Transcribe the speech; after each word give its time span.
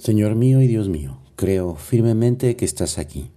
Señor 0.00 0.34
mío 0.34 0.62
y 0.62 0.66
Dios 0.66 0.88
mío, 0.88 1.18
creo 1.36 1.76
firmemente 1.76 2.56
que 2.56 2.64
estás 2.64 2.96
aquí, 2.96 3.32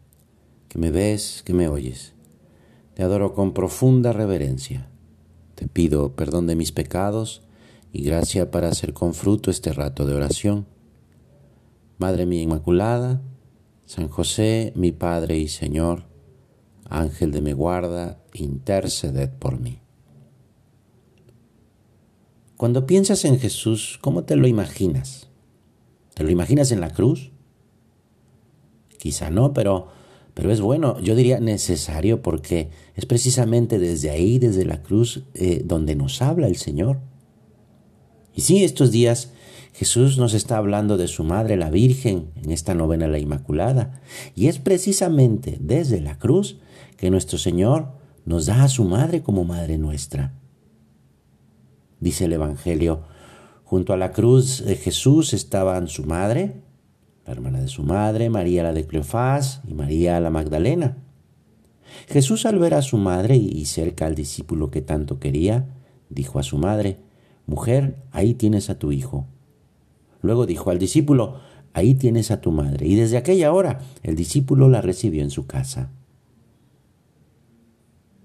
que 0.70 0.79
me 0.79 0.92
ves, 0.92 1.43
que 1.43 1.54
me 1.54 1.68
oyes. 1.68 2.13
Te 2.93 3.04
adoro 3.04 3.34
con 3.34 3.54
profunda 3.54 4.13
reverencia. 4.13 4.88
Te 5.55 5.68
pido 5.68 6.15
perdón 6.15 6.47
de 6.47 6.55
mis 6.55 6.71
pecados 6.71 7.41
y 7.91 8.04
gracia 8.04 8.49
para 8.49 8.70
hacer 8.70 8.94
con 8.94 9.13
fruto 9.13 9.52
este 9.52 9.73
rato 9.73 10.05
de 10.05 10.13
oración. 10.13 10.66
Madre 11.98 12.26
mía 12.26 12.44
Inmaculada, 12.44 13.21
San 13.86 14.07
José, 14.07 14.71
mi 14.77 14.93
Padre 14.93 15.38
y 15.38 15.50
Señor, 15.50 16.05
Ángel 16.89 17.34
de 17.34 17.41
mi 17.41 17.52
guarda, 17.52 18.23
interceded 18.34 19.32
por 19.32 19.59
mí. 19.59 19.82
Cuando 22.55 22.88
piensas 22.88 23.25
en 23.25 23.38
Jesús, 23.38 24.00
¿cómo 24.02 24.23
te 24.23 24.38
lo 24.38 24.48
imaginas? 24.48 25.33
¿Te 26.13 26.23
lo 26.23 26.30
imaginas 26.30 26.72
en 26.72 26.81
la 26.81 26.91
cruz? 26.91 27.31
Quizá 28.98 29.30
no, 29.30 29.53
pero, 29.53 29.88
pero 30.34 30.52
es 30.52 30.62
bueno, 30.62 30.99
yo 30.99 31.16
diría 31.16 31.39
necesario 31.39 32.22
porque 32.22 32.70
es 32.95 33.05
precisamente 33.05 33.80
desde 33.80 34.09
ahí, 34.09 34.39
desde 34.39 34.66
la 34.66 34.81
cruz, 34.81 35.23
eh, 35.34 35.62
donde 35.66 35.95
nos 35.95 36.22
habla 36.22 36.48
el 36.48 36.55
Señor. 36.55 36.99
Y 38.36 38.41
sí, 38.41 38.63
estos 38.63 38.91
días 38.91 39.34
Jesús 39.73 40.20
nos 40.20 40.36
está 40.36 40.58
hablando 40.58 40.98
de 40.98 41.08
su 41.08 41.23
Madre, 41.23 41.58
la 41.58 41.72
Virgen, 41.72 42.30
en 42.44 42.52
esta 42.52 42.75
novena 42.75 43.08
La 43.08 43.17
Inmaculada. 43.17 44.02
Y 44.36 44.48
es 44.48 44.59
precisamente 44.59 45.58
desde 45.59 46.00
la 46.00 46.20
cruz 46.20 46.59
que 46.95 47.09
nuestro 47.09 47.39
Señor 47.39 47.91
nos 48.23 48.45
da 48.45 48.64
a 48.64 48.70
su 48.70 48.84
Madre 48.84 49.23
como 49.23 49.44
Madre 49.45 49.80
nuestra. 49.80 50.34
Dice 52.00 52.25
el 52.25 52.34
Evangelio, 52.34 53.02
Junto 53.63 53.94
a 53.94 53.98
la 53.98 54.12
cruz 54.12 54.63
de 54.66 54.76
Jesús 54.76 55.34
estaban 55.34 55.88
su 55.88 56.03
madre, 56.03 56.62
la 57.25 57.33
hermana 57.33 57.61
de 57.61 57.67
su 57.67 57.83
madre, 57.83 58.30
María 58.30 58.64
la 58.64 58.73
de 58.73 58.86
Cleofás 58.86 59.61
y 59.67 59.73
María 59.73 60.19
la 60.19 60.30
Magdalena. 60.30 60.97
Jesús 62.08 62.45
al 62.45 62.59
ver 62.59 62.73
a 62.73 62.81
su 62.81 62.97
madre 62.97 63.36
y 63.38 63.66
cerca 63.66 64.06
al 64.06 64.16
discípulo 64.16 64.72
que 64.72 64.81
tanto 64.81 65.19
quería, 65.19 65.67
dijo 66.09 66.39
a 66.39 66.44
su 66.44 66.58
madre, 66.58 67.00
Mujer, 67.45 67.97
ahí 68.11 68.34
tienes 68.34 68.69
a 68.69 68.80
tu 68.80 68.91
hijo. 68.91 69.28
Luego 70.22 70.45
dijo 70.45 70.69
al 70.69 70.80
discípulo, 70.80 71.39
Ahí 71.73 71.95
tienes 71.95 72.30
a 72.30 72.39
tu 72.39 72.52
madre. 72.52 72.88
Y 72.88 72.95
desde 72.95 73.17
aquella 73.17 73.52
hora 73.52 73.80
el 74.03 74.16
discípulo 74.16 74.69
la 74.69 74.81
recibió 74.81 75.23
en 75.23 75.31
su 75.31 75.47
casa. 75.47 75.91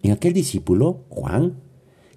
En 0.03 0.13
aquel 0.13 0.35
discípulo, 0.35 1.07
Juan, 1.09 1.61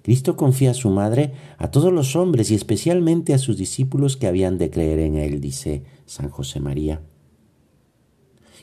Cristo 0.02 0.36
confía 0.36 0.72
a 0.72 0.74
su 0.74 0.90
madre 0.90 1.32
a 1.58 1.70
todos 1.70 1.92
los 1.92 2.16
hombres 2.16 2.50
y 2.50 2.54
especialmente 2.54 3.34
a 3.34 3.38
sus 3.38 3.56
discípulos 3.56 4.16
que 4.16 4.26
habían 4.26 4.58
de 4.58 4.70
creer 4.70 4.98
en 4.98 5.16
él, 5.16 5.40
dice 5.40 5.84
San 6.06 6.28
José 6.28 6.58
María. 6.60 7.00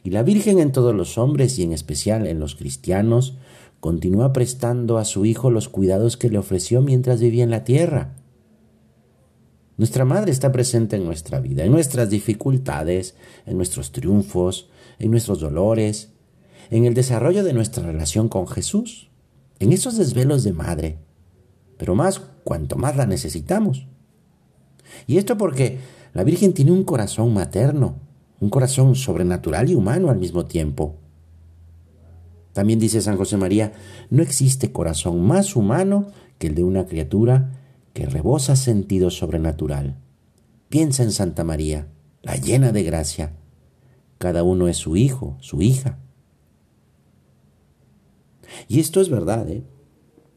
Y 0.03 0.11
la 0.11 0.23
Virgen 0.23 0.59
en 0.59 0.71
todos 0.71 0.93
los 0.93 1.17
hombres 1.17 1.57
y 1.57 1.63
en 1.63 1.73
especial 1.73 2.27
en 2.27 2.39
los 2.39 2.55
cristianos 2.55 3.37
continúa 3.79 4.33
prestando 4.33 4.97
a 4.97 5.05
su 5.05 5.25
Hijo 5.25 5.49
los 5.49 5.69
cuidados 5.69 6.17
que 6.17 6.29
le 6.29 6.37
ofreció 6.37 6.81
mientras 6.81 7.21
vivía 7.21 7.45
en 7.45 7.51
la 7.51 7.63
tierra. 7.63 8.15
Nuestra 9.77 10.03
Madre 10.03 10.33
está 10.33 10.51
presente 10.51 10.97
en 10.97 11.05
nuestra 11.05 11.39
vida, 11.39 11.63
en 11.63 11.71
nuestras 11.71 12.09
dificultades, 12.09 13.15
en 13.45 13.55
nuestros 13.55 13.93
triunfos, 13.93 14.69
en 14.99 15.11
nuestros 15.11 15.39
dolores, 15.39 16.11
en 16.69 16.83
el 16.83 16.93
desarrollo 16.93 17.45
de 17.45 17.53
nuestra 17.53 17.85
relación 17.85 18.27
con 18.27 18.45
Jesús, 18.45 19.09
en 19.59 19.71
esos 19.71 19.97
desvelos 19.97 20.43
de 20.43 20.51
Madre 20.51 20.97
pero 21.79 21.95
más 21.95 22.19
cuanto 22.43 22.75
más 22.75 22.97
la 22.97 23.05
necesitamos. 23.05 23.87
Y 25.07 25.17
esto 25.17 25.37
porque 25.37 25.79
la 26.13 26.25
Virgen 26.25 26.53
tiene 26.53 26.73
un 26.73 26.83
corazón 26.83 27.33
materno, 27.33 27.95
un 28.41 28.49
corazón 28.49 28.95
sobrenatural 28.95 29.69
y 29.69 29.75
humano 29.75 30.09
al 30.09 30.19
mismo 30.19 30.45
tiempo. 30.45 30.97
También 32.51 32.79
dice 32.79 33.01
San 33.01 33.15
José 33.15 33.37
María, 33.37 33.71
no 34.09 34.21
existe 34.21 34.73
corazón 34.73 35.25
más 35.25 35.55
humano 35.55 36.07
que 36.37 36.47
el 36.47 36.55
de 36.55 36.63
una 36.63 36.85
criatura 36.85 37.53
que 37.93 38.05
rebosa 38.05 38.57
sentido 38.57 39.09
sobrenatural. 39.09 39.99
Piensa 40.67 41.03
en 41.03 41.13
Santa 41.13 41.45
María, 41.45 41.87
la 42.23 42.35
llena 42.35 42.73
de 42.73 42.83
gracia. 42.83 43.37
Cada 44.17 44.43
uno 44.43 44.67
es 44.67 44.75
su 44.75 44.97
hijo, 44.97 45.37
su 45.39 45.61
hija. 45.61 45.97
Y 48.67 48.81
esto 48.81 48.99
es 48.99 49.09
verdad, 49.09 49.49
¿eh? 49.49 49.63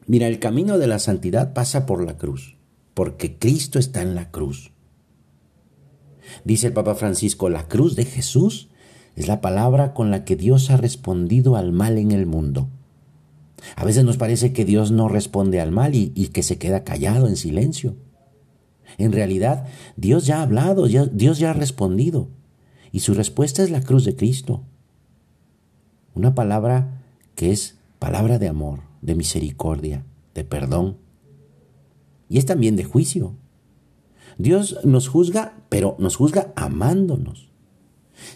Mira, 0.05 0.27
el 0.27 0.39
camino 0.39 0.77
de 0.77 0.87
la 0.87 0.99
santidad 0.99 1.53
pasa 1.53 1.85
por 1.85 2.03
la 2.03 2.17
cruz, 2.17 2.57
porque 2.93 3.37
Cristo 3.37 3.79
está 3.79 4.01
en 4.01 4.15
la 4.15 4.31
cruz. 4.31 4.71
Dice 6.43 6.67
el 6.67 6.73
Papa 6.73 6.95
Francisco, 6.95 7.49
la 7.49 7.67
cruz 7.67 7.95
de 7.95 8.05
Jesús 8.05 8.69
es 9.15 9.27
la 9.27 9.41
palabra 9.41 9.93
con 9.93 10.11
la 10.11 10.25
que 10.25 10.35
Dios 10.35 10.69
ha 10.69 10.77
respondido 10.77 11.55
al 11.55 11.71
mal 11.71 11.97
en 11.97 12.11
el 12.11 12.25
mundo. 12.25 12.69
A 13.75 13.85
veces 13.85 14.03
nos 14.03 14.17
parece 14.17 14.51
que 14.51 14.65
Dios 14.65 14.91
no 14.91 15.07
responde 15.07 15.61
al 15.61 15.71
mal 15.71 15.95
y, 15.95 16.09
que 16.09 16.43
se 16.43 16.57
queda 16.57 16.83
callado 16.83 17.27
en 17.27 17.37
silencio. 17.37 17.95
En 18.97 19.11
realidad, 19.11 19.65
Dios 19.95 20.25
ya 20.25 20.39
ha 20.39 20.43
hablado, 20.43 20.87
Dios 20.87 21.39
ya 21.39 21.51
ha 21.51 21.53
respondido, 21.53 22.27
y 22.91 22.99
su 22.99 23.13
respuesta 23.13 23.63
es 23.63 23.71
la 23.71 23.81
cruz 23.81 24.05
de 24.05 24.15
Cristo. 24.15 24.63
Una 26.13 26.35
palabra 26.35 27.03
que 27.35 27.51
es 27.51 27.77
palabra 27.99 28.37
de 28.37 28.49
amor, 28.49 28.81
de 29.03 29.15
misericordia, 29.15 30.05
de 30.33 30.43
perdón. 30.45 30.97
Y 32.29 32.37
es 32.37 32.45
también 32.45 32.75
de 32.75 32.85
juicio. 32.85 33.35
Dios 34.37 34.79
nos 34.83 35.09
juzga, 35.09 35.61
pero 35.69 35.95
nos 35.99 36.15
juzga 36.15 36.53
amándonos. 36.55 37.51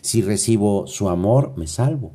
Si 0.01 0.21
recibo 0.21 0.85
su 0.85 1.09
amor, 1.09 1.53
me 1.57 1.67
salvo. 1.67 2.11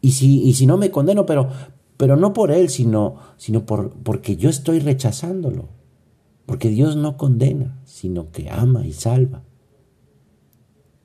Y 0.00 0.12
si, 0.12 0.42
y 0.42 0.54
si 0.54 0.66
no 0.66 0.78
me 0.78 0.92
condeno, 0.92 1.26
pero, 1.26 1.50
pero 1.96 2.16
no 2.16 2.32
por 2.32 2.52
Él, 2.52 2.68
sino, 2.68 3.16
sino 3.36 3.66
por, 3.66 3.92
porque 4.02 4.36
yo 4.36 4.48
estoy 4.48 4.78
rechazándolo. 4.78 5.68
Porque 6.46 6.70
Dios 6.70 6.96
no 6.96 7.16
condena, 7.16 7.82
sino 7.84 8.30
que 8.30 8.48
ama 8.48 8.86
y 8.86 8.92
salva. 8.92 9.42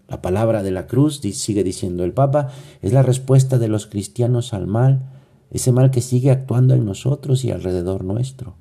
La 0.08 0.22
palabra 0.22 0.62
de 0.62 0.72
la 0.72 0.86
cruz, 0.86 1.22
sigue 1.22 1.64
diciendo 1.64 2.04
el 2.04 2.14
Papa, 2.14 2.50
es 2.82 2.94
la 2.94 3.02
respuesta 3.02 3.58
de 3.58 3.68
los 3.68 3.88
cristianos 3.88 4.54
al 4.54 4.68
mal 4.68 5.10
ese 5.53 5.72
mal 5.72 5.91
que 5.91 6.02
sigue 6.02 6.31
actuando 6.31 6.74
en 6.74 6.84
nosotros 6.84 7.46
y 7.46 7.52
alrededor 7.52 8.03
nuestro. 8.03 8.56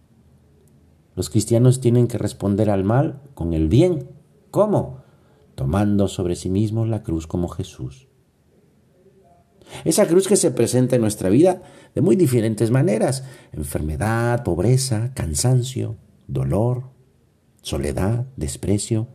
Los 1.16 1.30
cristianos 1.30 1.80
tienen 1.80 2.06
que 2.06 2.18
responder 2.18 2.70
al 2.70 2.84
mal 2.84 3.22
con 3.34 3.54
el 3.54 3.68
bien. 3.68 4.10
¿Cómo? 4.50 4.98
Tomando 5.54 6.06
sobre 6.08 6.36
sí 6.36 6.50
mismos 6.50 6.88
la 6.88 7.02
cruz 7.02 7.26
como 7.26 7.48
Jesús. 7.48 8.08
Esa 9.84 10.06
cruz 10.06 10.28
que 10.28 10.36
se 10.36 10.50
presenta 10.50 10.96
en 10.96 11.02
nuestra 11.02 11.30
vida 11.30 11.62
de 11.94 12.02
muy 12.02 12.14
diferentes 12.14 12.70
maneras. 12.70 13.24
Enfermedad, 13.52 14.44
pobreza, 14.44 15.12
cansancio, 15.14 15.96
dolor, 16.26 16.84
soledad, 17.62 18.26
desprecio. 18.36 19.08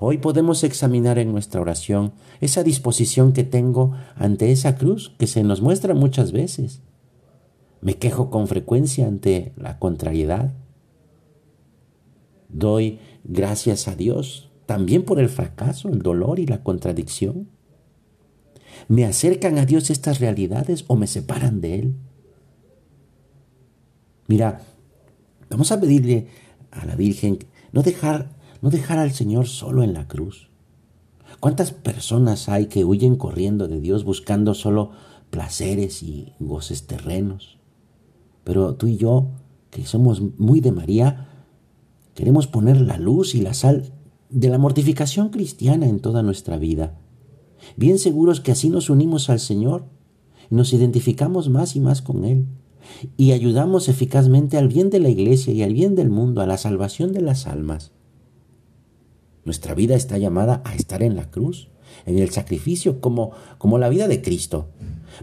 Hoy 0.00 0.18
podemos 0.18 0.64
examinar 0.64 1.18
en 1.18 1.32
nuestra 1.32 1.60
oración 1.60 2.12
esa 2.40 2.62
disposición 2.62 3.32
que 3.32 3.44
tengo 3.44 3.92
ante 4.16 4.50
esa 4.50 4.76
cruz 4.76 5.14
que 5.18 5.26
se 5.26 5.42
nos 5.42 5.60
muestra 5.60 5.94
muchas 5.94 6.32
veces. 6.32 6.82
Me 7.80 7.96
quejo 7.98 8.30
con 8.30 8.48
frecuencia 8.48 9.06
ante 9.06 9.52
la 9.56 9.78
contrariedad. 9.78 10.54
Doy 12.48 12.98
gracias 13.24 13.88
a 13.88 13.94
Dios 13.94 14.50
también 14.66 15.04
por 15.04 15.20
el 15.20 15.28
fracaso, 15.28 15.88
el 15.88 16.00
dolor 16.02 16.38
y 16.38 16.46
la 16.46 16.62
contradicción. 16.62 17.48
¿Me 18.88 19.04
acercan 19.04 19.58
a 19.58 19.66
Dios 19.66 19.90
estas 19.90 20.20
realidades 20.20 20.84
o 20.88 20.96
me 20.96 21.06
separan 21.06 21.60
de 21.60 21.74
Él? 21.78 21.94
Mira, 24.26 24.62
vamos 25.50 25.70
a 25.70 25.80
pedirle 25.80 26.28
a 26.70 26.86
la 26.86 26.96
Virgen 26.96 27.38
no 27.72 27.82
dejar 27.82 28.33
no 28.64 28.70
dejar 28.70 28.98
al 28.98 29.12
Señor 29.12 29.46
solo 29.46 29.82
en 29.82 29.92
la 29.92 30.08
cruz. 30.08 30.48
¿Cuántas 31.38 31.72
personas 31.72 32.48
hay 32.48 32.64
que 32.64 32.86
huyen 32.86 33.16
corriendo 33.16 33.68
de 33.68 33.78
Dios 33.78 34.04
buscando 34.04 34.54
solo 34.54 34.92
placeres 35.28 36.02
y 36.02 36.32
goces 36.40 36.86
terrenos? 36.86 37.58
Pero 38.42 38.74
tú 38.76 38.86
y 38.86 38.96
yo, 38.96 39.26
que 39.68 39.84
somos 39.84 40.22
muy 40.38 40.62
de 40.62 40.72
María, 40.72 41.28
queremos 42.14 42.46
poner 42.46 42.80
la 42.80 42.96
luz 42.96 43.34
y 43.34 43.42
la 43.42 43.52
sal 43.52 43.92
de 44.30 44.48
la 44.48 44.56
mortificación 44.56 45.28
cristiana 45.28 45.86
en 45.86 46.00
toda 46.00 46.22
nuestra 46.22 46.56
vida. 46.56 46.98
Bien 47.76 47.98
seguros 47.98 48.40
que 48.40 48.52
así 48.52 48.70
nos 48.70 48.88
unimos 48.88 49.28
al 49.28 49.40
Señor 49.40 49.84
y 50.50 50.54
nos 50.54 50.72
identificamos 50.72 51.50
más 51.50 51.76
y 51.76 51.80
más 51.80 52.00
con 52.00 52.24
Él 52.24 52.46
y 53.18 53.32
ayudamos 53.32 53.90
eficazmente 53.90 54.56
al 54.56 54.68
bien 54.68 54.88
de 54.88 55.00
la 55.00 55.10
Iglesia 55.10 55.52
y 55.52 55.62
al 55.62 55.74
bien 55.74 55.94
del 55.94 56.08
mundo, 56.08 56.40
a 56.40 56.46
la 56.46 56.56
salvación 56.56 57.12
de 57.12 57.20
las 57.20 57.46
almas. 57.46 57.93
Nuestra 59.44 59.74
vida 59.74 59.94
está 59.94 60.18
llamada 60.18 60.62
a 60.64 60.74
estar 60.74 61.02
en 61.02 61.16
la 61.16 61.30
cruz, 61.30 61.68
en 62.06 62.18
el 62.18 62.30
sacrificio, 62.30 63.00
como, 63.00 63.32
como 63.58 63.78
la 63.78 63.88
vida 63.88 64.08
de 64.08 64.22
Cristo. 64.22 64.68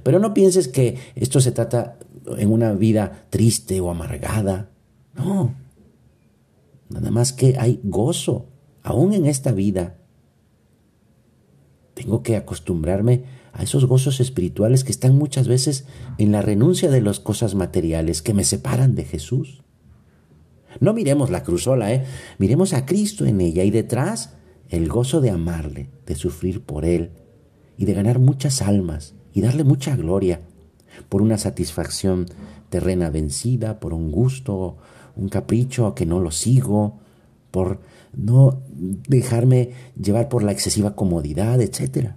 Pero 0.03 0.19
no 0.19 0.33
pienses 0.33 0.67
que 0.67 0.97
esto 1.15 1.41
se 1.41 1.51
trata 1.51 1.97
en 2.37 2.51
una 2.51 2.73
vida 2.73 3.25
triste 3.29 3.79
o 3.81 3.89
amargada. 3.89 4.69
No. 5.15 5.55
Nada 6.89 7.11
más 7.11 7.33
que 7.33 7.57
hay 7.57 7.79
gozo 7.83 8.47
aún 8.83 9.13
en 9.13 9.25
esta 9.25 9.51
vida, 9.51 9.97
tengo 11.93 12.23
que 12.23 12.35
acostumbrarme 12.35 13.23
a 13.53 13.63
esos 13.63 13.85
gozos 13.85 14.19
espirituales 14.19 14.83
que 14.83 14.91
están 14.91 15.17
muchas 15.17 15.47
veces 15.47 15.85
en 16.17 16.31
la 16.31 16.41
renuncia 16.41 16.89
de 16.89 17.01
las 17.01 17.19
cosas 17.19 17.53
materiales 17.53 18.21
que 18.21 18.33
me 18.33 18.43
separan 18.43 18.95
de 18.95 19.03
Jesús. 19.03 19.63
No 20.81 20.93
miremos 20.93 21.29
la 21.29 21.43
cruzola, 21.43 21.93
¿eh? 21.93 22.03
miremos 22.39 22.73
a 22.73 22.87
Cristo 22.87 23.25
en 23.25 23.39
ella 23.39 23.63
y 23.63 23.69
detrás 23.69 24.33
el 24.67 24.89
gozo 24.89 25.21
de 25.21 25.29
amarle, 25.29 25.91
de 26.07 26.15
sufrir 26.15 26.63
por 26.63 26.85
Él 26.85 27.11
y 27.77 27.85
de 27.85 27.93
ganar 27.93 28.17
muchas 28.17 28.63
almas 28.63 29.13
y 29.31 29.41
darle 29.41 29.63
mucha 29.63 29.95
gloria 29.95 30.41
por 31.07 31.21
una 31.21 31.37
satisfacción 31.37 32.25
terrena 32.69 33.11
vencida, 33.11 33.79
por 33.79 33.93
un 33.93 34.11
gusto, 34.11 34.77
un 35.15 35.29
capricho 35.29 35.93
que 35.93 36.07
no 36.07 36.19
lo 36.19 36.31
sigo, 36.31 36.99
por 37.51 37.81
no 38.13 38.63
dejarme 38.73 39.73
llevar 40.01 40.29
por 40.29 40.41
la 40.41 40.51
excesiva 40.51 40.95
comodidad, 40.95 41.61
etc. 41.61 42.13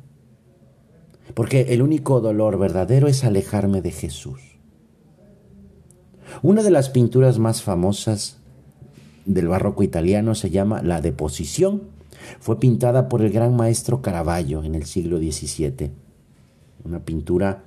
Porque 1.35 1.75
el 1.75 1.83
único 1.83 2.23
dolor 2.23 2.59
verdadero 2.59 3.09
es 3.09 3.25
alejarme 3.25 3.83
de 3.83 3.91
Jesús. 3.91 4.41
Una 6.41 6.63
de 6.63 6.71
las 6.71 6.89
pinturas 6.89 7.39
más 7.39 7.63
famosas 7.63 8.41
del 9.27 9.49
barroco 9.49 9.83
italiano 9.83 10.35
se 10.35 10.51
llama 10.51 10.83
La 10.83 11.01
Deposición. 11.01 11.83
Fue 12.41 12.59
pintada 12.59 13.09
por 13.09 13.23
el 13.23 13.31
gran 13.31 13.57
maestro 13.57 14.03
Caravaggio 14.03 14.63
en 14.65 14.75
el 14.75 14.85
siglo 14.85 15.19
XVII. 15.19 15.91
Una 16.85 17.05
pintura 17.05 17.65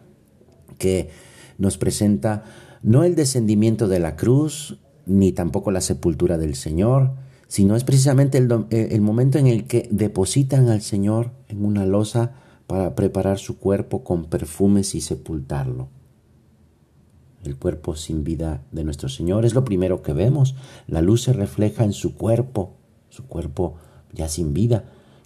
que 0.77 1.09
nos 1.57 1.77
presenta 1.77 2.43
no 2.83 3.03
el 3.03 3.15
descendimiento 3.15 3.87
de 3.87 3.99
la 3.99 4.15
cruz, 4.15 4.79
ni 5.05 5.31
tampoco 5.31 5.71
la 5.71 5.81
sepultura 5.81 6.37
del 6.37 6.55
Señor, 6.55 7.13
sino 7.47 7.75
es 7.75 7.83
precisamente 7.83 8.37
el, 8.37 8.65
eh, 8.69 8.99
momento 8.99 9.37
en 9.37 9.47
el 9.47 9.65
que 9.65 9.87
depositan 9.91 10.69
al 10.69 10.81
Señor 10.81 11.31
en 11.47 11.65
una 11.65 11.85
losa 11.85 12.33
para 12.67 12.95
preparar 12.95 13.39
su 13.39 13.57
cuerpo 13.57 14.03
con 14.03 14.25
perfumes 14.25 14.93
y 14.95 15.01
sepultarlo. 15.01 15.89
El 17.47 17.55
cuerpo 17.55 17.95
sin 17.95 18.25
vida 18.25 18.61
de 18.73 18.83
nuestro 18.83 19.07
Señor 19.07 19.45
es 19.45 19.55
lo 19.55 19.63
primero 19.63 20.01
que 20.01 20.11
vemos. 20.11 20.55
La 20.85 21.01
luz 21.01 21.23
se 21.23 21.31
refleja 21.31 21.85
en 21.85 21.93
su 21.93 22.15
cuerpo, 22.15 22.73
su 23.09 23.25
cuerpo 23.25 23.75
ya 24.11 24.27
sin 24.27 24.53
vida, 24.53 24.83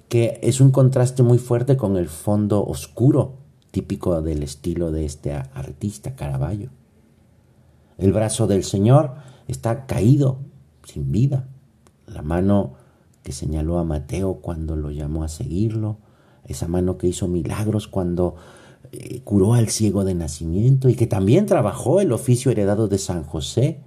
que 0.07 0.39
es 0.43 0.61
un 0.61 0.69
contraste 0.69 1.23
muy 1.23 1.39
fuerte 1.39 1.77
con 1.77 1.97
el 1.97 2.09
fondo 2.09 2.63
oscuro, 2.63 3.39
típico 3.71 4.21
del 4.21 4.43
estilo 4.43 4.91
de 4.91 5.05
este 5.05 5.33
artista 5.33 6.15
Caravaggio. 6.15 6.69
El 7.97 8.13
brazo 8.13 8.45
del 8.45 8.63
Señor 8.63 9.15
está 9.47 9.87
caído, 9.87 10.37
sin 10.83 11.11
vida. 11.11 11.47
La 12.05 12.21
mano 12.21 12.73
que 13.23 13.31
señaló 13.31 13.79
a 13.79 13.83
Mateo 13.83 14.35
cuando 14.35 14.75
lo 14.75 14.91
llamó 14.91 15.23
a 15.23 15.27
seguirlo, 15.27 15.97
esa 16.45 16.67
mano 16.67 16.99
que 16.99 17.07
hizo 17.07 17.27
milagros 17.27 17.87
cuando 17.87 18.35
eh, 18.91 19.21
curó 19.23 19.53
al 19.53 19.69
ciego 19.69 20.03
de 20.03 20.15
nacimiento 20.15 20.89
y 20.89 20.95
que 20.95 21.07
también 21.07 21.45
trabajó 21.45 22.01
el 22.01 22.11
oficio 22.11 22.51
heredado 22.51 22.87
de 22.87 22.97
San 22.97 23.23
José, 23.23 23.79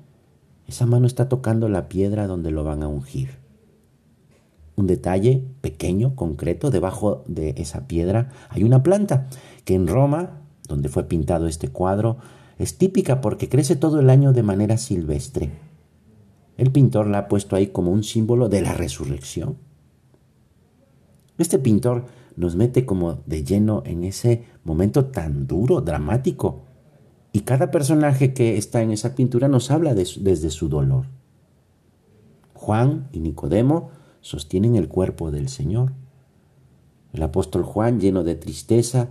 esa 0.66 0.86
mano 0.86 1.06
está 1.06 1.28
tocando 1.28 1.68
la 1.68 1.88
piedra 1.88 2.26
donde 2.26 2.50
lo 2.50 2.64
van 2.64 2.82
a 2.82 2.88
ungir. 2.88 3.30
Un 4.76 4.86
detalle 4.86 5.44
pequeño, 5.60 6.16
concreto, 6.16 6.70
debajo 6.70 7.22
de 7.26 7.54
esa 7.58 7.86
piedra 7.86 8.30
hay 8.48 8.64
una 8.64 8.82
planta 8.82 9.28
que 9.64 9.74
en 9.74 9.86
Roma, 9.86 10.40
donde 10.68 10.88
fue 10.88 11.04
pintado 11.04 11.46
este 11.46 11.68
cuadro, 11.68 12.16
es 12.58 12.78
típica 12.78 13.20
porque 13.20 13.48
crece 13.48 13.76
todo 13.76 14.00
el 14.00 14.10
año 14.10 14.32
de 14.32 14.42
manera 14.42 14.78
silvestre. 14.78 15.50
El 16.56 16.70
pintor 16.70 17.08
la 17.08 17.18
ha 17.18 17.28
puesto 17.28 17.56
ahí 17.56 17.68
como 17.68 17.90
un 17.90 18.04
símbolo 18.04 18.48
de 18.48 18.62
la 18.62 18.74
resurrección. 18.74 19.56
Este 21.36 21.58
pintor 21.58 22.06
nos 22.36 22.56
mete 22.56 22.84
como 22.84 23.22
de 23.26 23.44
lleno 23.44 23.82
en 23.86 24.04
ese 24.04 24.44
momento 24.64 25.06
tan 25.06 25.46
duro, 25.46 25.80
dramático. 25.80 26.62
Y 27.32 27.40
cada 27.40 27.70
personaje 27.70 28.34
que 28.34 28.56
está 28.56 28.82
en 28.82 28.90
esa 28.90 29.14
pintura 29.14 29.48
nos 29.48 29.70
habla 29.70 29.94
desde 29.94 30.50
su 30.50 30.68
dolor. 30.68 31.06
Juan 32.54 33.08
y 33.12 33.20
Nicodemo 33.20 33.90
sostienen 34.20 34.76
el 34.76 34.88
cuerpo 34.88 35.30
del 35.30 35.48
Señor. 35.48 35.92
El 37.12 37.22
apóstol 37.22 37.62
Juan, 37.62 38.00
lleno 38.00 38.24
de 38.24 38.34
tristeza, 38.34 39.08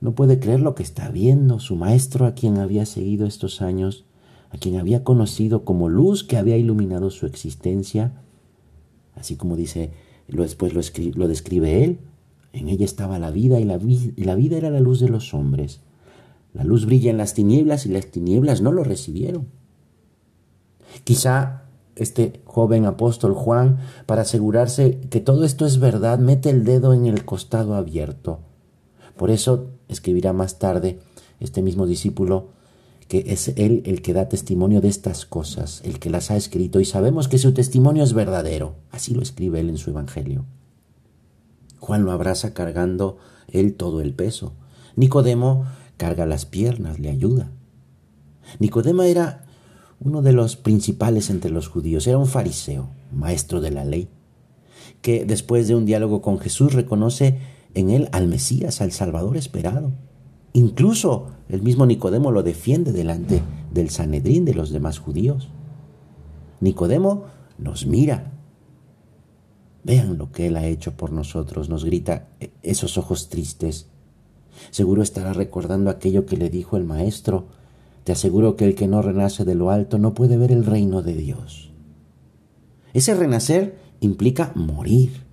no 0.00 0.14
puede 0.14 0.38
creer 0.38 0.60
lo 0.60 0.74
que 0.74 0.82
está 0.82 1.10
viendo. 1.10 1.60
Su 1.60 1.76
maestro, 1.76 2.26
a 2.26 2.34
quien 2.34 2.58
había 2.58 2.86
seguido 2.86 3.26
estos 3.26 3.62
años, 3.62 4.04
a 4.50 4.58
quien 4.58 4.78
había 4.78 5.04
conocido 5.04 5.64
como 5.64 5.88
luz 5.88 6.24
que 6.24 6.36
había 6.36 6.56
iluminado 6.56 7.10
su 7.10 7.26
existencia, 7.26 8.22
así 9.14 9.36
como 9.36 9.56
dice, 9.56 9.92
después 10.26 10.74
lo, 10.74 10.80
lo 11.14 11.28
describe 11.28 11.84
él, 11.84 12.00
en 12.52 12.68
ella 12.68 12.84
estaba 12.84 13.18
la 13.18 13.30
vida 13.30 13.60
y 13.60 13.64
la, 13.64 13.78
la 14.16 14.34
vida 14.34 14.56
era 14.56 14.70
la 14.70 14.80
luz 14.80 15.00
de 15.00 15.08
los 15.08 15.34
hombres. 15.34 15.80
La 16.54 16.64
luz 16.64 16.86
brilla 16.86 17.10
en 17.10 17.18
las 17.18 17.34
tinieblas 17.34 17.86
y 17.86 17.90
las 17.90 18.06
tinieblas 18.06 18.62
no 18.62 18.72
lo 18.72 18.84
recibieron. 18.84 19.48
Quizá 21.04 21.64
este 21.96 22.40
joven 22.44 22.86
apóstol 22.86 23.34
Juan, 23.34 23.78
para 24.06 24.22
asegurarse 24.22 25.00
que 25.10 25.20
todo 25.20 25.44
esto 25.44 25.66
es 25.66 25.78
verdad, 25.78 26.18
mete 26.18 26.50
el 26.50 26.64
dedo 26.64 26.94
en 26.94 27.06
el 27.06 27.24
costado 27.24 27.74
abierto. 27.74 28.40
Por 29.16 29.30
eso 29.30 29.70
escribirá 29.88 30.32
más 30.32 30.58
tarde 30.58 31.00
este 31.40 31.62
mismo 31.62 31.86
discípulo 31.86 32.50
que 33.08 33.24
es 33.28 33.48
él 33.56 33.82
el 33.86 34.02
que 34.02 34.12
da 34.12 34.28
testimonio 34.28 34.80
de 34.80 34.88
estas 34.88 35.24
cosas, 35.24 35.80
el 35.84 35.98
que 35.98 36.10
las 36.10 36.30
ha 36.30 36.36
escrito, 36.36 36.78
y 36.78 36.84
sabemos 36.84 37.26
que 37.26 37.38
su 37.38 37.54
testimonio 37.54 38.04
es 38.04 38.12
verdadero. 38.12 38.74
Así 38.90 39.14
lo 39.14 39.22
escribe 39.22 39.60
él 39.60 39.70
en 39.70 39.78
su 39.78 39.90
Evangelio. 39.90 40.44
Juan 41.80 42.04
lo 42.04 42.12
abraza 42.12 42.54
cargando 42.54 43.18
él 43.48 43.74
todo 43.74 44.00
el 44.00 44.14
peso. 44.14 44.52
Nicodemo 44.96 45.66
carga 45.96 46.26
las 46.26 46.46
piernas, 46.46 46.98
le 46.98 47.10
ayuda. 47.10 47.50
Nicodemo 48.58 49.02
era 49.02 49.44
uno 50.00 50.22
de 50.22 50.32
los 50.32 50.56
principales 50.56 51.28
entre 51.30 51.50
los 51.50 51.68
judíos, 51.68 52.06
era 52.06 52.18
un 52.18 52.26
fariseo, 52.26 52.88
maestro 53.12 53.60
de 53.60 53.70
la 53.70 53.84
ley, 53.84 54.08
que 55.02 55.24
después 55.24 55.68
de 55.68 55.74
un 55.74 55.86
diálogo 55.86 56.22
con 56.22 56.38
Jesús 56.38 56.72
reconoce 56.72 57.38
en 57.74 57.90
él 57.90 58.08
al 58.12 58.28
Mesías, 58.28 58.80
al 58.80 58.92
Salvador 58.92 59.36
esperado. 59.36 59.92
Incluso 60.52 61.28
el 61.48 61.62
mismo 61.62 61.84
Nicodemo 61.86 62.30
lo 62.30 62.42
defiende 62.42 62.92
delante 62.92 63.42
del 63.72 63.90
Sanedrín 63.90 64.44
de 64.44 64.54
los 64.54 64.70
demás 64.70 64.98
judíos. 64.98 65.48
Nicodemo 66.60 67.24
nos 67.58 67.86
mira. 67.86 68.32
Vean 69.84 70.18
lo 70.18 70.32
que 70.32 70.48
Él 70.48 70.56
ha 70.56 70.66
hecho 70.66 70.96
por 70.96 71.12
nosotros, 71.12 71.68
nos 71.68 71.84
grita 71.84 72.28
esos 72.62 72.98
ojos 72.98 73.28
tristes. 73.28 73.86
Seguro 74.70 75.02
estará 75.02 75.32
recordando 75.32 75.90
aquello 75.90 76.26
que 76.26 76.36
le 76.36 76.50
dijo 76.50 76.76
el 76.76 76.84
Maestro. 76.84 77.46
Te 78.04 78.12
aseguro 78.12 78.56
que 78.56 78.64
el 78.64 78.74
que 78.74 78.88
no 78.88 79.02
renace 79.02 79.44
de 79.44 79.54
lo 79.54 79.70
alto 79.70 79.98
no 79.98 80.14
puede 80.14 80.36
ver 80.36 80.52
el 80.52 80.64
reino 80.64 81.02
de 81.02 81.14
Dios. 81.14 81.72
Ese 82.92 83.14
renacer 83.14 83.78
implica 84.00 84.52
morir 84.54 85.28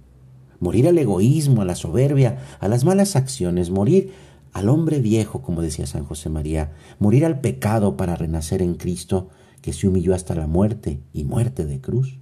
morir 0.59 0.87
al 0.87 0.97
egoísmo, 0.97 1.61
a 1.61 1.65
la 1.65 1.75
soberbia, 1.75 2.39
a 2.59 2.67
las 2.67 2.85
malas 2.85 3.15
acciones, 3.15 3.69
morir 3.69 4.13
al 4.53 4.69
hombre 4.69 4.99
viejo, 4.99 5.41
como 5.41 5.61
decía 5.61 5.85
San 5.85 6.05
José 6.05 6.29
María, 6.29 6.73
morir 6.99 7.25
al 7.25 7.39
pecado 7.39 7.97
para 7.97 8.15
renacer 8.15 8.61
en 8.61 8.75
Cristo, 8.75 9.29
que 9.61 9.73
se 9.73 9.87
humilló 9.87 10.13
hasta 10.15 10.35
la 10.35 10.47
muerte 10.47 11.01
y 11.13 11.23
muerte 11.23 11.65
de 11.65 11.81
cruz. 11.81 12.19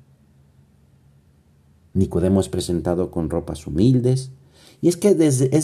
Nicodemo 1.94 2.40
es 2.40 2.50
presentado 2.50 3.12
con 3.12 3.30
ropas 3.30 3.68
humildes, 3.68 4.32
y 4.82 4.90
es 4.90 4.98
que 4.98 5.10
es 5.10 5.18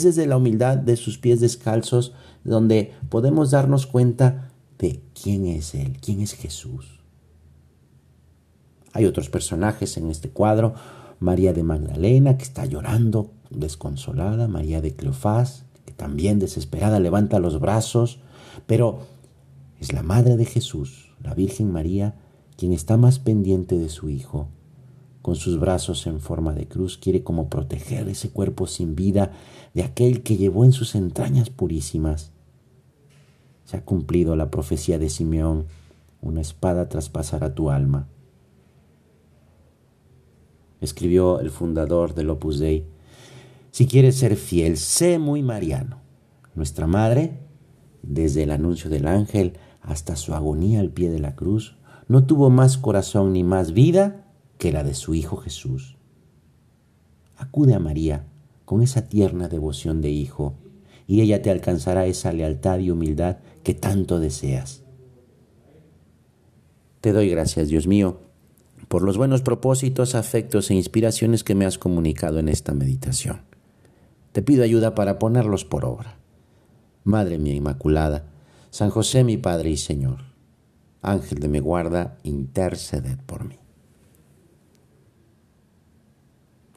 desde 0.03 0.27
la 0.27 0.38
humildad 0.38 0.77
de 0.77 0.95
sus 0.95 1.17
pies 1.17 1.41
descalzos 1.41 2.13
donde 2.43 2.93
podemos 3.09 3.51
darnos 3.51 3.86
cuenta 3.86 4.51
de 4.77 5.01
quién 5.21 5.45
es 5.45 5.75
Él, 5.75 5.98
quién 6.00 6.21
es 6.21 6.33
Jesús. 6.33 7.01
Hay 8.93 9.05
otros 9.05 9.29
personajes 9.29 9.98
en 9.98 10.09
este 10.09 10.29
cuadro, 10.29 10.74
María 11.19 11.51
de 11.51 11.63
Magdalena, 11.63 12.38
que 12.38 12.43
está 12.43 12.65
llorando, 12.65 13.31
desconsolada, 13.50 14.48
María 14.48 14.81
de 14.81 14.95
Cleofás, 14.95 15.65
que 15.86 15.91
también 15.91 16.39
desesperada 16.39 17.00
levanta 17.00 17.39
los 17.39 17.59
brazos, 17.59 18.21
pero 18.67 19.01
es 19.79 19.91
la 19.91 20.01
Madre 20.01 20.38
de 20.38 20.45
Jesús, 20.45 21.12
la 21.21 21.33
Virgen 21.33 21.71
María, 21.71 22.15
quien 22.55 22.71
está 22.71 22.95
más 22.95 23.19
pendiente 23.19 23.77
de 23.77 23.89
su 23.89 24.09
Hijo. 24.09 24.48
Con 25.21 25.35
sus 25.35 25.59
brazos 25.59 26.07
en 26.07 26.19
forma 26.19 26.53
de 26.53 26.67
cruz 26.67 26.97
quiere 26.97 27.23
como 27.23 27.49
proteger 27.49 28.07
ese 28.07 28.29
cuerpo 28.29 28.67
sin 28.67 28.95
vida 28.95 29.31
de 29.73 29.83
aquel 29.83 30.23
que 30.23 30.38
llevó 30.38 30.65
en 30.65 30.71
sus 30.71 30.95
entrañas 30.95 31.49
purísimas. 31.49 32.31
Se 33.65 33.77
ha 33.77 33.85
cumplido 33.85 34.35
la 34.35 34.49
profecía 34.49 34.97
de 34.97 35.09
Simeón, 35.09 35.65
una 36.21 36.41
espada 36.41 36.89
traspasará 36.89 37.53
tu 37.53 37.69
alma 37.69 38.07
escribió 40.81 41.39
el 41.39 41.49
fundador 41.49 42.13
del 42.13 42.29
Opus 42.29 42.59
Dei, 42.59 42.85
si 43.71 43.85
quieres 43.85 44.15
ser 44.15 44.35
fiel, 44.35 44.77
sé 44.77 45.19
muy 45.19 45.43
mariano. 45.43 45.99
Nuestra 46.55 46.88
madre, 46.88 47.39
desde 48.01 48.43
el 48.43 48.51
anuncio 48.51 48.89
del 48.89 49.07
ángel 49.07 49.53
hasta 49.81 50.15
su 50.15 50.33
agonía 50.33 50.79
al 50.79 50.89
pie 50.89 51.09
de 51.09 51.19
la 51.19 51.35
cruz, 51.35 51.77
no 52.07 52.25
tuvo 52.25 52.49
más 52.49 52.77
corazón 52.77 53.33
ni 53.33 53.43
más 53.43 53.73
vida 53.73 54.25
que 54.59 54.71
la 54.71 54.83
de 54.83 54.93
su 54.93 55.15
Hijo 55.15 55.37
Jesús. 55.37 55.95
Acude 57.37 57.73
a 57.73 57.79
María 57.79 58.27
con 58.65 58.83
esa 58.83 59.07
tierna 59.07 59.47
devoción 59.47 60.01
de 60.01 60.11
hijo, 60.11 60.53
y 61.07 61.21
ella 61.21 61.41
te 61.41 61.49
alcanzará 61.49 62.05
esa 62.05 62.31
lealtad 62.33 62.77
y 62.77 62.91
humildad 62.91 63.37
que 63.63 63.73
tanto 63.73 64.19
deseas. 64.19 64.83
Te 67.01 67.13
doy 67.13 67.29
gracias, 67.29 67.69
Dios 67.69 67.87
mío, 67.87 68.19
por 68.89 69.01
los 69.01 69.17
buenos 69.17 69.41
propósitos, 69.41 70.13
afectos 70.13 70.69
e 70.69 70.75
inspiraciones 70.75 71.43
que 71.43 71.55
me 71.55 71.65
has 71.65 71.79
comunicado 71.79 72.37
en 72.37 72.49
esta 72.49 72.73
meditación. 72.73 73.41
Te 74.33 74.43
pido 74.43 74.63
ayuda 74.63 74.93
para 74.93 75.17
ponerlos 75.17 75.65
por 75.65 75.85
obra. 75.85 76.19
Madre 77.05 77.39
mía 77.39 77.55
Inmaculada, 77.55 78.27
San 78.69 78.89
José 78.89 79.23
mi 79.23 79.37
Padre 79.37 79.71
y 79.71 79.77
Señor, 79.77 80.19
Ángel 81.01 81.39
de 81.39 81.47
mi 81.47 81.59
guarda, 81.59 82.17
interceded 82.23 83.17
por 83.25 83.45
mí. 83.45 83.55